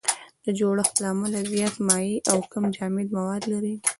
د 0.45 0.47
جوړښت 0.59 0.95
له 1.01 1.07
امله 1.15 1.39
زیات 1.51 1.75
مایع 1.87 2.13
او 2.31 2.37
کم 2.51 2.63
جامد 2.75 3.07
مواد 3.17 3.43
لري. 3.51 3.75